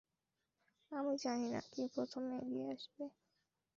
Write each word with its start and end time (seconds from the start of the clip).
আমি 0.91 1.13
জানি 1.23 1.47
না, 1.53 1.61
কে 1.71 1.81
প্রথমে 1.95 2.33
এগিয়ে 2.37 2.67
আসবে। 2.73 3.03